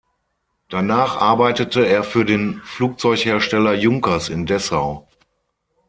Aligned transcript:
Danach 0.69 1.17
arbeitete 1.17 1.85
er 1.85 2.03
für 2.03 2.25
den 2.25 2.59
Flugzeughersteller 2.63 3.75
Junkers 3.75 4.29
in 4.29 4.47
Dessau. 4.47 5.07